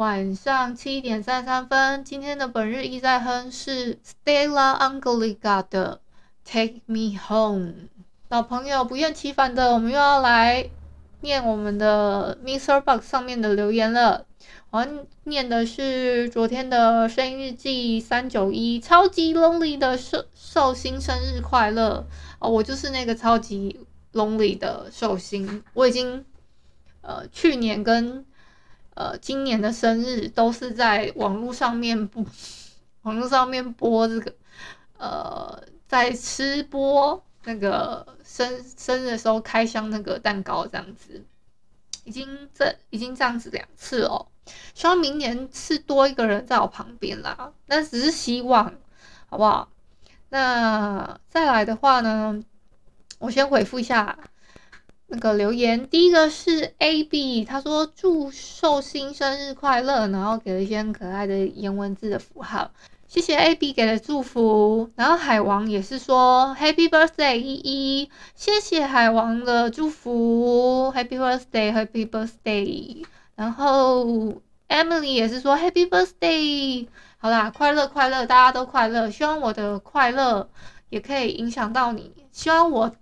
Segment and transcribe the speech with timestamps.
[0.00, 6.00] 晚上七点三十三分，今天的本日一再哼是 Stella Angelica 的
[6.42, 7.74] Take Me Home。
[8.30, 10.70] 老朋友不厌其烦的，我们又要来
[11.20, 12.80] 念我们的 Mr.
[12.80, 14.24] Box 上面的留言了。
[14.70, 14.88] 我
[15.24, 22.06] 念的是昨天的声音日记三九一，超级 lonely 的寿寿星生日快乐
[22.38, 23.78] 哦，我就是那个超级
[24.14, 26.24] lonely 的寿星，我已经
[27.02, 28.24] 呃去年跟
[29.00, 32.22] 呃，今年的生日都是在网络上面播，
[33.00, 34.34] 网络上面播这个，
[34.98, 41.24] 呃，在吃播那个生生日的时候开箱那个蛋糕这样子，
[42.04, 44.26] 已经这已经这样子两次哦，
[44.74, 48.70] 希望明年是多一个人在我旁边啦，那只是希望，
[49.30, 49.70] 好不好？
[50.28, 52.38] 那再来的话呢，
[53.18, 54.18] 我先回复一下。
[55.12, 62.70] 那个留言，第一个是 A B，他说祝寿星生日快乐，然后给了一些很可爱的颜文字的符号，
[63.08, 64.88] 谢谢 A B 给的祝福。
[64.94, 73.04] 然后海王也是说 Happy Birthday 依依，谢谢海王的祝福，Happy Birthday，Happy Birthday。
[73.34, 74.06] 然后
[74.68, 76.86] Emily 也是说 Happy Birthday，
[77.18, 80.48] 好啦，快乐快乐，大家都快乐，希望我的快乐
[80.88, 82.92] 也可以影响到你，希望我。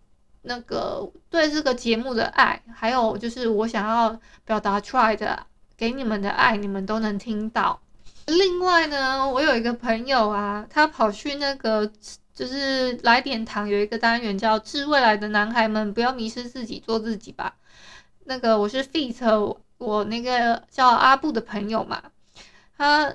[0.48, 5.46] 那个对这个节目的爱，还有就是我想要表达出来的
[5.77, 7.80] 给你们的爱，你们都能听到。
[8.27, 11.88] 另外呢，我有一个朋友啊，他跑去那个
[12.34, 17.54] 就是来点糖，有一个单元叫“致未来的男孩们，不要迷失自己，做自己吧”。
[18.24, 22.03] 那个我是 feat 我那个叫阿布的朋友嘛，
[22.76, 23.15] 他。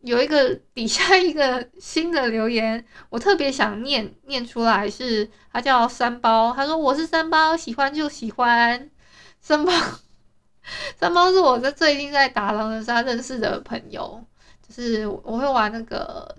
[0.00, 8.88] 有一个底下一个新的留言，我特别想念念出来，是他叫三包，他说我是三包，喜欢就喜欢
[9.40, 9.72] 三包，
[10.96, 14.24] 三包是我在最近在打狼人杀认识的朋友，
[14.66, 16.36] 就是我会玩那个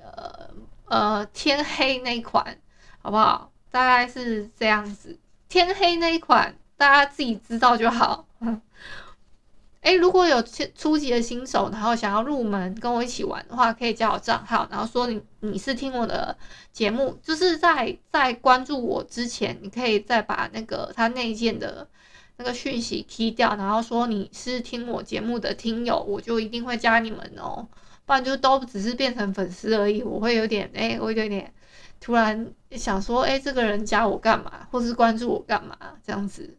[0.00, 0.48] 呃
[0.86, 2.56] 呃天黑那一款，
[3.02, 3.50] 好不好？
[3.70, 8.26] 大概是这样子，天黑那一款大家自己知道就好。
[9.84, 10.42] 哎，如果有
[10.74, 16.34] 初级的新手，然后想要入门跟我一起玩的话，可以加我账号，然后说你你是听我的
[16.72, 21.86] 节目，就是在在关注我之前，你可以再把那个他内建的
[22.38, 27.68] 那个讯息踢掉，然后说你是听我节目的听友，我就一定会加你们哦，
[28.06, 31.52] 不然就都只是变成粉丝而已，我会有点哎，我有点
[32.00, 36.56] 突然想说，哎，这个人加我干嘛，或是关注我干嘛，这样子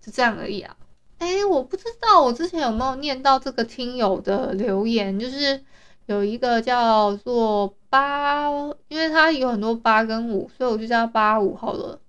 [0.00, 0.76] 就这样而已啊。
[1.18, 5.62] 哎，我不知道我之前有没有念到这个听友的留言，就是
[6.06, 8.48] 有一个叫做八，
[8.88, 12.00] 因为他有很多八跟五，所以我就叫八五好了。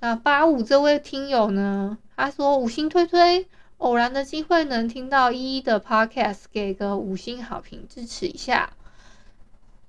[0.00, 3.46] 那八五这位听友呢，他说五星推推，
[3.78, 8.72] 偶然的机会能听到一一的 podcast，给个五星好评支持一下。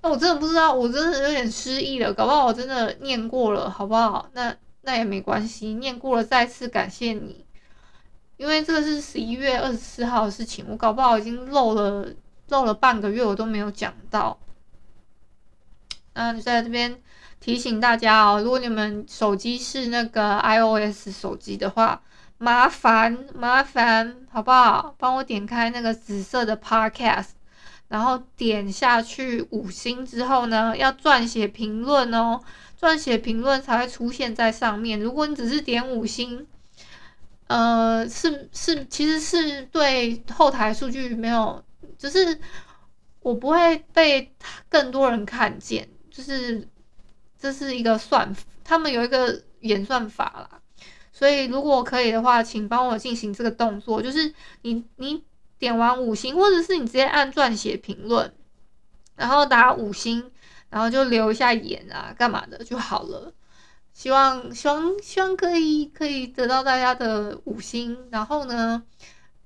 [0.02, 4.30] 那我真的不知道，我真的有点失忆了，搞不好我真的念过了，好不好？
[4.34, 7.47] 那那也没关系，念过了再次感谢你。
[8.38, 12.08] 因为这个是十一月二十四号的事情，我搞不好已经漏了
[12.50, 14.38] 漏了半个月，我都没有讲到。
[16.14, 17.00] 那在这边
[17.40, 22.02] 提醒大家哦，如果你们手机是那个 iOS 手机的话，
[22.38, 24.96] 麻烦麻烦好不好？
[24.98, 27.30] 帮我点开那个紫色的 Podcast，
[27.88, 32.40] 然后点下去五星之后呢，要撰写评论哦，
[32.80, 35.00] 撰写评论才会出现在上面。
[35.00, 36.46] 如果你只是点五星，
[37.48, 41.64] 呃，是是，其实是对后台数据没有，
[41.98, 42.38] 就是
[43.22, 44.34] 我不会被
[44.68, 46.68] 更多人看见，就是
[47.40, 50.62] 这是一个算，他们有一个演算法啦，
[51.14, 54.34] 所以如果可以的话，请帮我进行这个动作，就是
[54.64, 55.24] 你你
[55.58, 58.34] 点完五星，或者是你直接按撰写评论，
[59.16, 60.32] 然后打五星，
[60.70, 63.34] 然后就留一下言啊，干嘛的就好了。
[63.98, 68.84] 希望希望希望可以可以得到大家的五星，然后呢，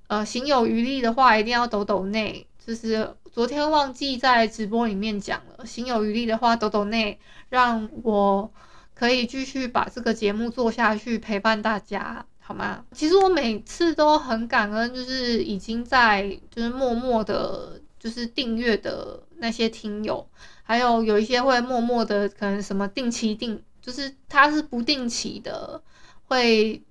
[0.08, 2.46] 呃，行有余力的话，一定要抖抖内。
[2.64, 7.18] 就是昨天忘记在直播里面讲了，行有余力的话，抖抖内，
[7.48, 8.52] 让我
[8.92, 12.84] 可以继续把这个节目做下去，陪伴大家，好吗？
[12.92, 20.28] 其实我每次都很感恩，就是已经在就是默默的就是订阅的那些听友，
[20.62, 25.82] 还有有一些会默默的，可能什么定期定，就是它是不定期的，
[26.28, 26.82] 会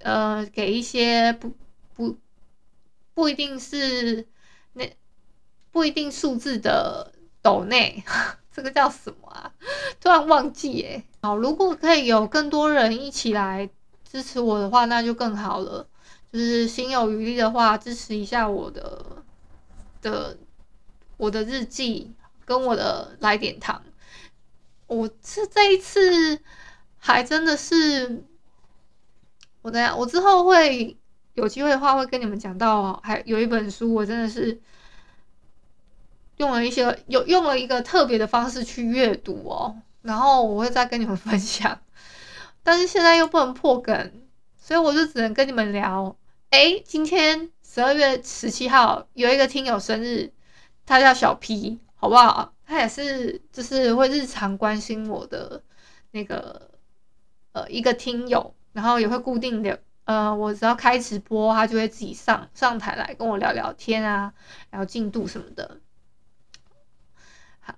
[0.00, 1.52] 呃给一些不
[1.94, 2.16] 不
[3.14, 4.28] 不一定是
[4.74, 4.96] 那
[5.72, 7.10] 不一定数字的
[7.42, 8.04] 斗内，
[8.52, 9.50] 这个叫什么啊？
[10.00, 11.02] 突然忘记哎。
[11.22, 13.68] 好，如果可以有更多人一起来
[14.08, 15.88] 支持我的话，那就更好了。
[16.32, 19.24] 就是心有余力的话，支持一下我的
[20.02, 20.36] 的
[21.16, 22.12] 我的日记
[22.44, 23.82] 跟我的来点糖。
[24.86, 26.40] 我是这一次
[26.98, 28.24] 还真的是，
[29.62, 30.96] 我等下我之后会
[31.34, 34.60] 有机会的话会跟你们讲到，还有一本书，我真的是
[36.36, 41.80] 用了一些有用了一个特别的方式去阅读哦，然后我会再跟你们分享。
[42.62, 44.22] 但是现在又不能破梗。
[44.58, 46.16] 所以我就只能跟你们聊，
[46.50, 50.32] 哎，今天十二月十七号有一个听友生日，
[50.84, 52.52] 他叫小 P，好不好？
[52.66, 55.62] 他也是就是会日常关心我的
[56.10, 56.70] 那个
[57.52, 64.34] 呃一个听友，然后也会固定的呃，我只要开直播，他就会自己上上台来跟我聊聊天啊，
[64.72, 65.78] 聊进度什么的。
[67.60, 67.74] 好，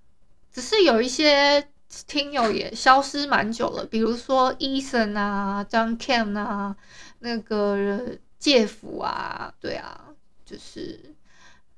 [0.51, 1.69] 只是有一些。
[2.07, 6.77] 听友也消失蛮久了，比如说 Eason 啊、张 Cam 啊、
[7.21, 10.11] 那个介甫啊，对啊，
[10.45, 11.17] 就是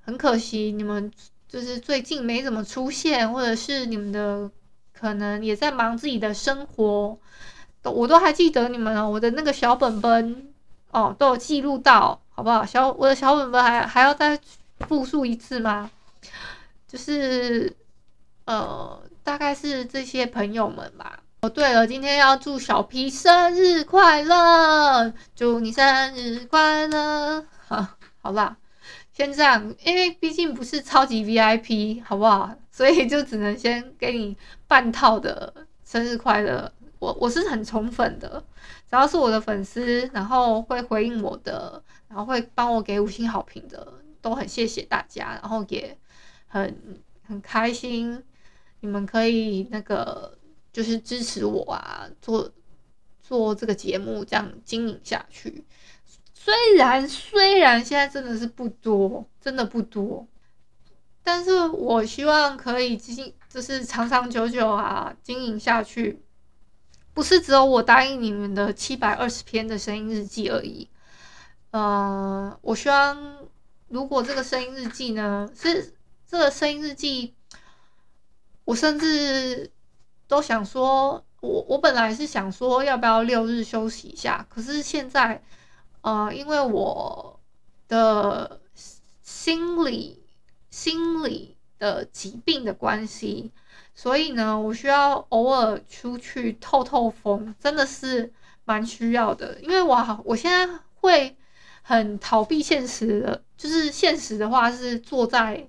[0.00, 1.12] 很可惜你们
[1.50, 4.48] 就是最近没怎么出现，或者是你们的
[4.92, 7.18] 可能也在忙自己的生活，
[7.82, 10.52] 我都还记得你们哦，我的那个小本本
[10.92, 12.64] 哦都有记录到，好不好？
[12.64, 14.38] 小我的小本本还还要再
[14.86, 15.90] 复述一次吗？
[16.86, 17.76] 就是
[18.44, 19.02] 呃。
[19.22, 21.20] 大概是这些朋友们吧。
[21.42, 27.44] 哦，对了，今天要祝小 P 生日快乐，祝你生日快乐。
[27.68, 27.86] 好，
[28.22, 28.56] 好啦，
[29.20, 32.56] 先这样，因为毕竟不是超级 VIP，好不好？
[32.72, 34.34] 所以就只能先给你
[34.66, 35.52] 半套的
[35.84, 36.72] 生日快乐。
[36.98, 38.42] 我我是很宠粉的，
[38.88, 45.94] 只要是我的粉丝，然后会回应我的，然后会帮我给五星好评的，都很谢谢大家，然后也
[46.46, 48.24] 很很开心。
[48.80, 50.38] 你们可以那个
[50.72, 52.50] 就是支持我啊，做
[53.22, 55.62] 做这个节目，这样经营下去。
[56.50, 60.26] 虽然虽然现在真的是不多，真的不多，
[61.22, 66.20] 但是我希望可以经就是长长久久啊经营下去。
[67.14, 70.88] 不是只有我答应你们的七百二十篇的声音日记而已。
[71.70, 73.36] 呃，我希望
[73.86, 75.94] 如果这个声音日记呢，是
[76.26, 77.34] 这个声音日记。
[78.64, 79.70] 我甚至
[80.26, 85.42] 都想说，我我本来是想说要不要六日休息一下，可是现在，
[86.02, 87.40] 呃，因为我
[87.88, 88.60] 的
[89.22, 90.22] 心理
[90.70, 93.50] 心理的疾病的关系，
[93.94, 98.32] 所以呢，我需要偶尔出去透透风，真的是
[98.64, 99.60] 蛮需要的。
[99.60, 101.36] 因为我我现在会
[101.82, 105.68] 很逃避现实的，就是现实的话是坐在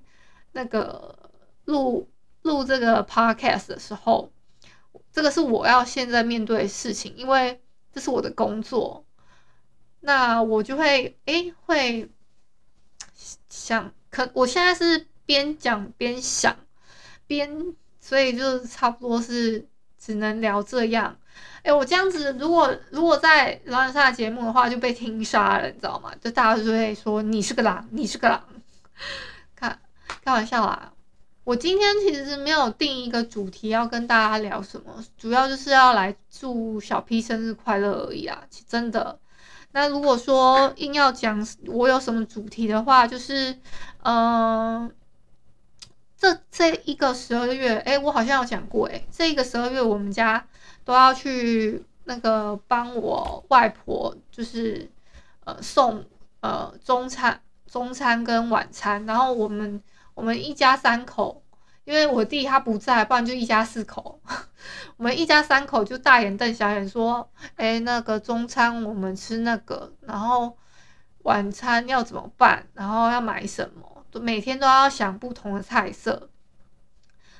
[0.51, 1.29] 那个
[1.65, 2.07] 录。
[2.43, 4.31] 录这个 podcast 的时候，
[5.11, 7.61] 这个是我要现在面对的事情，因为
[7.93, 9.05] 这是我的工作。
[10.01, 12.09] 那我就会诶会
[13.49, 16.55] 想，可我现在是边讲边想，
[17.27, 19.67] 边所以就差不多是
[19.97, 21.15] 只能聊这样。
[21.63, 26.11] 诶，我这样子如果如果在狼人杀节目的话，就被听杀了，你知道吗？
[26.19, 28.43] 就大家就会说你是个狼，你是个狼。
[29.55, 29.79] 开
[30.23, 30.91] 开玩笑啦。
[31.43, 38.43] 我今天其实是没有定一个主题要跟大家聊什么，主要就是要来祝小 P 生日快乐而已啊！
[38.67, 39.19] 真的。
[39.71, 43.51] 那如果说硬要讲我有什么主题的话，就是，
[44.03, 44.91] 嗯、呃，
[46.17, 50.45] 这这一个十二月，哎，我好像有讲过，哎，这一个十二月我们家
[50.83, 54.89] 都要去那个帮我外婆，就是
[55.45, 56.03] 呃送
[56.41, 59.81] 呃中餐、中餐跟晚餐，然后我们。
[60.13, 61.40] 我们一家三口，
[61.91, 64.17] 因为我弟他不在，不然就一家四口。
[64.95, 70.57] 我们一家三口就大眼瞪小眼说：“哎，那个中餐我们吃那个，然后
[71.23, 72.65] 晚餐要怎么办？
[72.73, 74.05] 然后要买什么？
[74.21, 76.29] 每天都要想不同的菜色。”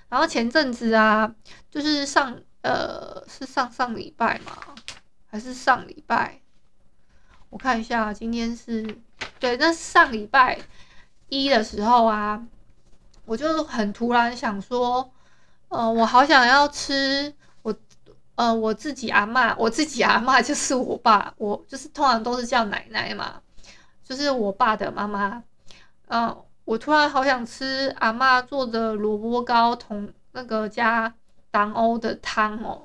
[0.10, 1.34] 然后前阵子啊，
[1.70, 4.52] 就是上呃是上上礼拜吗？
[5.28, 6.42] 还是上礼拜？
[7.50, 8.98] 我看一下，今天是
[9.40, 10.60] 对，那是上礼拜
[11.30, 12.46] 一的时候啊。
[13.32, 15.10] 我就很突然想说，
[15.70, 17.74] 呃，我好想要吃我，
[18.36, 23.42] 呃，我自己阿嬷，我自己阿嬷 就是我爸，我就是通常都是叫奶奶嘛，
[24.04, 25.42] 就是我爸的妈妈，
[26.10, 31.14] 嗯、呃，我突然好想吃阿嬷做的萝卜糕同那个加
[31.52, 32.82] 党欧的汤哦，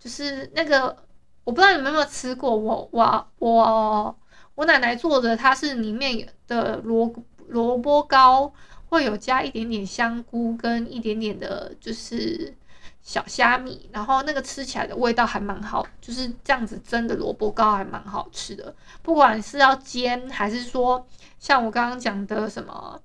[0.00, 0.96] 就是那个
[1.44, 4.18] 我不知道你们有没有吃过，我我我
[4.56, 7.08] 我奶奶做的，它是里面的萝
[7.46, 8.52] 萝卜糕
[8.88, 12.54] 会有加一点点香菇跟一点点的，就是。
[13.02, 18.74] 小虾米，然后那个吃起来的味道还蛮好，就是这样子蒸的萝卜糕还蛮好吃的。
[19.00, 21.06] 不管是要煎，还是说
[21.38, 23.00] 像我刚刚讲的什么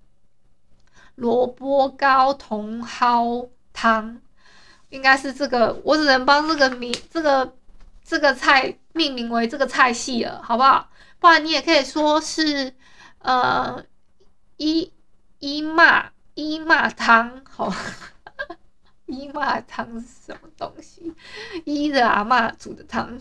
[1.13, 4.19] 萝卜糕茼蒿汤，
[4.89, 7.53] 应该是这个，我只能帮这个名这个
[8.03, 10.89] 这个菜命名为这个菜系了，好不好？
[11.19, 12.73] 不然你也可以说是
[13.19, 13.83] 呃
[14.57, 14.91] 一
[15.41, 17.73] 伊妈伊妈汤，好。
[19.07, 21.13] 伊妈汤是什么东西？
[21.65, 23.19] 伊的阿嬷煮的汤。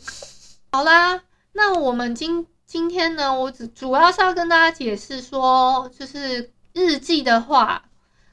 [0.71, 1.23] 好啦，
[1.53, 7.83] 那我们今今天呢，我只主要是要跟大家解释说，就是日记的话，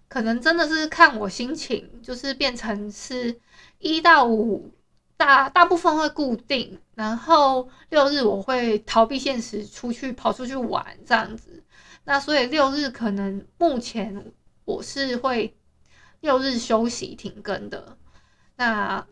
[0.09, 3.39] 可能真的是看我心情，就是变成是
[3.79, 4.73] 一到五
[5.15, 11.63] 大大部分会固定，然后六日我会逃避现实，出去跑出去玩这样子。
[12.07, 14.31] 那所以六日可能目前
[14.65, 15.53] 我是会。
[16.21, 17.95] 六日休息停更的，
[18.55, 19.05] 那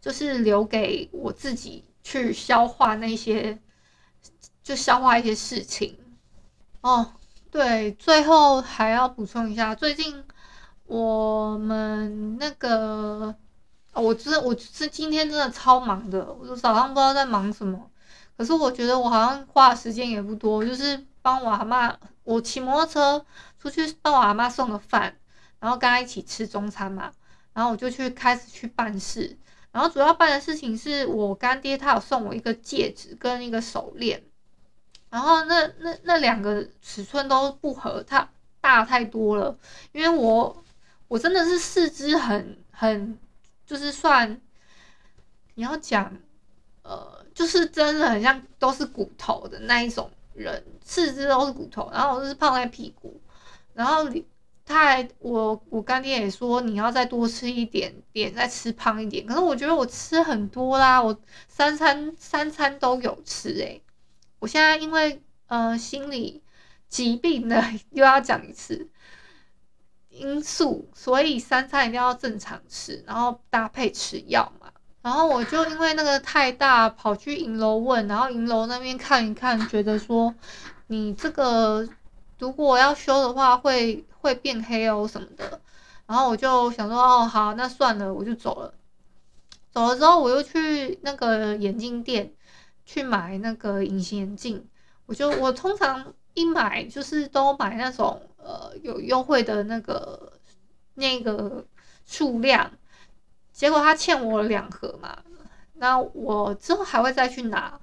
[0.00, 3.56] 就是留给我自己去消化那些，
[4.60, 5.96] 就消化一些事情。
[6.80, 7.12] 哦，
[7.52, 10.24] 对，最后还要补充一下，最近
[10.86, 13.32] 我们那个，
[13.92, 17.88] 我真我是今天真的超忙的，我早上不知道在忙什么，
[18.36, 21.94] 可是我觉得我好像花的时间也不多，就是帮我阿妈，
[22.24, 23.26] 我骑摩托车
[23.60, 25.14] 出去帮我阿妈送个饭。
[25.60, 27.12] 然后跟他一起吃中餐嘛，
[27.52, 29.36] 然后我就去开始去办事，
[29.72, 34.22] 然后主要办的事情是我干爹他有送我一个戒指跟一个手链，
[35.10, 38.30] 然后那那那两个尺寸都不合，它
[38.60, 39.58] 大太多了，
[39.90, 40.64] 因为我
[41.08, 43.18] 我真的是四肢很很
[43.66, 44.40] 就是算
[45.54, 46.16] 你要讲
[46.82, 50.08] 呃就是真的很像都是骨头的那一种
[50.38, 53.20] 人，四肢都是骨头，然后我就是胖在屁股，
[53.74, 54.08] 然后。
[54.70, 59.24] 他还我我干爹也说你要再多吃一点点，再吃胖一点。
[59.24, 61.18] 可是我觉得我吃很多啦，我
[61.48, 63.82] 三餐三餐都有吃诶、
[64.38, 66.42] 我现在因为呃心理
[66.86, 68.90] 疾病的又要讲一次
[70.10, 74.70] 因素，所以三餐一定要正常吃，然后搭配吃药嘛。
[75.08, 80.34] 然后我就因为那个太大，跑去银楼问，然后银楼那边看一看，觉得说
[80.88, 81.88] 你这个
[82.38, 84.04] 如果要修的话会。
[84.20, 85.60] 会变黑哦什么的，
[86.06, 88.74] 然后我就想说哦好，那算了，我就走了。
[89.70, 92.34] 走了之后，我又去那个眼镜店
[92.84, 94.68] 去买那个隐形眼镜。
[95.06, 100.32] 我就我通常一买就是都买那种呃有优惠的那个
[100.94, 101.64] 那个
[102.04, 102.72] 数量，
[103.58, 105.18] 结果他欠我两盒嘛，
[105.74, 107.76] 那我之后还会再去拿。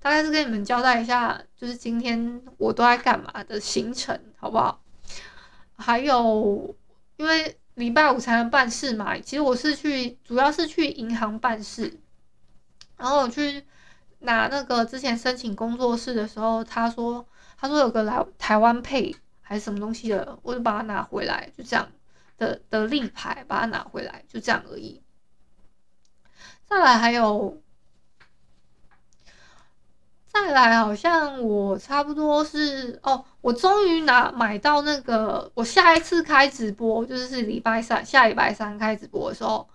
[0.00, 4.82] 大概是跟你们交代一下，就是今天我都在干嘛的行程，好不好？
[5.76, 6.74] 还有，
[7.16, 11.96] 因为礼拜五才能办事嘛，其实我是去，主要是去银行办事。
[12.96, 13.64] 然后我去
[14.18, 17.24] 拿那个之前申请工作室的时候，他说
[17.56, 21.88] 他说有个来台湾配还是什么东西的，我就把它拿回来，就这样
[22.36, 25.00] 的的立牌把它拿回来，就这样而已。
[26.70, 27.60] 再来还有。
[30.32, 39.68] 再来，好像我差不多是哦，我终于拿买到那个，我下一次开直播就是礼拜三，下礼拜三开直播的时候，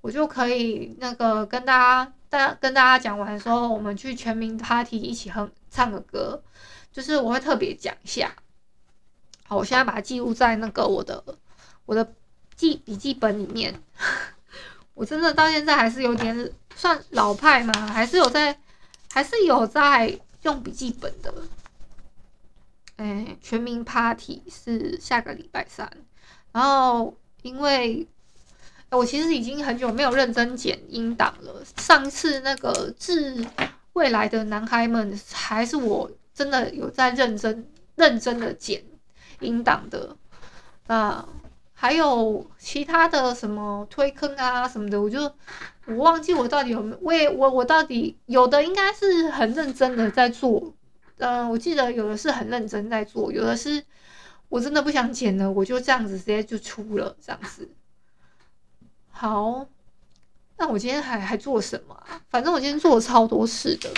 [0.00, 6.40] 我就可以那个跟大家，大家跟大家讲完的时候，我们去全民 Party 一起哼唱个歌，
[6.92, 8.32] 就是我会特别讲一下。
[9.48, 11.22] 好，我现在把它记录在那个我的
[11.84, 12.14] 我的
[12.54, 13.82] 记笔记本里面。
[14.96, 18.58] 我真的到现在还是有点算老派嘛，还是有在。
[19.08, 21.32] 还是有在用笔记本的，
[22.96, 25.90] 哎、全民 Party 是下个礼拜三，
[26.52, 28.06] 然后因为
[28.90, 33.42] 我其实已经很久没有认真剪音档了，上次那个致
[33.94, 38.84] 未来的男孩们，还是我真的有在认真认真的剪
[39.40, 40.14] 音档的，
[40.88, 41.26] 啊。
[41.78, 45.30] 还有其他的什么推坑啊什么的，我就
[45.84, 50.72] 我忘记我到底有没有，我也我我到底有的应该是很认真的在做，
[51.18, 53.84] 嗯、我记得有的是很认真在做，有的是
[54.48, 57.68] 我真的不想剪了，我就这样子直接就出了这样子。
[59.10, 59.66] 好，
[60.56, 62.22] 那我今天还还做什么啊？
[62.30, 63.90] 反正我今天做了超多事的，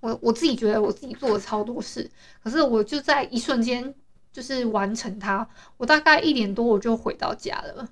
[0.00, 2.10] 我我自己觉得我自己做了超多事，
[2.42, 3.94] 可是我就在一瞬间
[4.32, 5.46] 就是完成它。
[5.76, 7.88] 我大概一点多我就回到家了。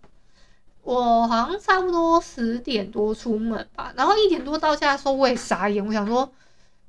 [0.83, 6.33] 我好像差不多十点多出门吧，然后一点多到家的时候我也傻眼，我想说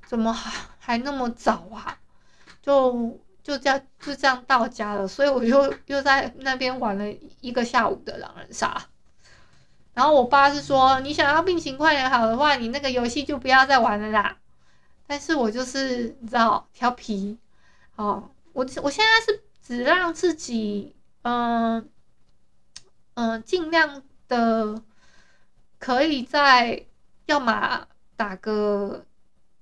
[0.06, 0.32] 怎么
[0.78, 1.98] 还那么早啊？
[2.62, 7.04] 就就这样就这样到家了，所以我就又在那边玩了
[7.40, 8.82] 一个下午的狼人杀。
[9.94, 14.38] 然后我爸是说，你想要病情快点好的话，你那个游戏就不要再玩了啦。
[15.06, 17.36] 但是我就是你知道调皮，
[17.96, 21.88] 哦，我我现在是只让自己嗯。
[23.14, 24.82] 嗯，尽量的
[25.78, 26.86] 可以在，
[27.26, 29.04] 要么打个，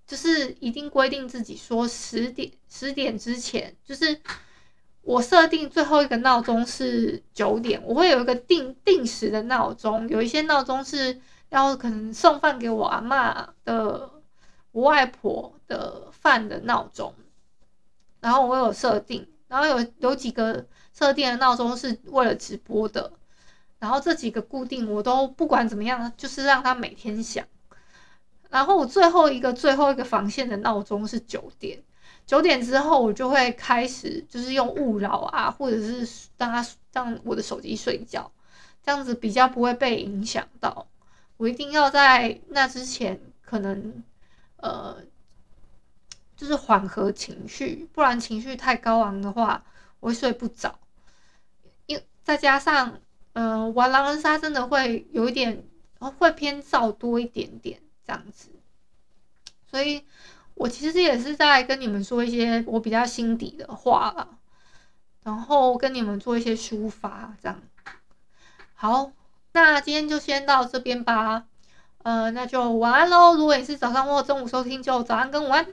[0.06, 4.20] 就是一定规定自己说十点十点之前，就是
[5.02, 14.08] 我设定最后一个闹钟是九点，我会有一个定定时的闹钟，有一些闹钟是要可能送饭给我阿嬷的，
[14.70, 17.12] 我外婆的饭的闹钟，
[18.20, 23.12] 然后我有设定，然后有有几个设定的闹钟是为了直播的。
[23.78, 27.44] 然后这几个固定我都不管怎么样，就是让它每天响。
[28.50, 31.82] 然后我最后一个最后一个防线的闹钟是九点，
[32.26, 36.00] 九点之后我就会开始就是用勿扰啊，或者是
[36.36, 38.30] 让它让我的手机睡觉，
[38.84, 40.86] 这样子比较不会被影响到。
[41.38, 44.02] 我一定要在那之前可能
[44.56, 44.96] 呃
[46.40, 49.62] 就是缓和情绪，不然情绪太高昂的话
[49.98, 50.78] 我会睡不着。
[51.84, 53.00] 因再加上。
[53.32, 55.64] 嗯、玩狼人杀真的会有一点，
[56.18, 58.50] 会偏躁多一点点这样子，
[59.70, 60.04] 所以
[60.54, 64.36] 我其实也是在跟你们说一些我比较心底的话了，
[65.22, 67.62] 然后跟你们做一些抒发这样。
[68.74, 69.12] 好，
[69.52, 71.46] 那今天就先到这边吧，
[72.02, 73.36] 呃，那就晚安喽。
[73.36, 75.72] 如果你是早上或中午收听，就早安跟午安。